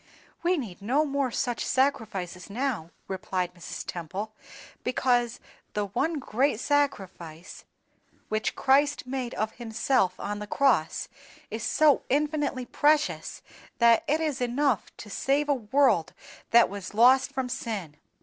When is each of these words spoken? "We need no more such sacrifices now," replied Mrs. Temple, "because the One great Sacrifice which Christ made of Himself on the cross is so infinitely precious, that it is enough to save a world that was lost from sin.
"We 0.41 0.57
need 0.57 0.81
no 0.81 1.05
more 1.05 1.29
such 1.29 1.63
sacrifices 1.63 2.49
now," 2.49 2.89
replied 3.07 3.53
Mrs. 3.53 3.83
Temple, 3.85 4.33
"because 4.83 5.39
the 5.75 5.85
One 5.85 6.15
great 6.17 6.59
Sacrifice 6.59 7.65
which 8.27 8.55
Christ 8.55 9.05
made 9.05 9.35
of 9.35 9.57
Himself 9.57 10.19
on 10.19 10.39
the 10.39 10.47
cross 10.47 11.07
is 11.51 11.61
so 11.61 12.01
infinitely 12.09 12.65
precious, 12.65 13.43
that 13.77 14.03
it 14.07 14.19
is 14.19 14.41
enough 14.41 14.91
to 14.97 15.07
save 15.11 15.47
a 15.47 15.53
world 15.53 16.13
that 16.49 16.67
was 16.67 16.95
lost 16.95 17.31
from 17.31 17.47
sin. 17.47 17.97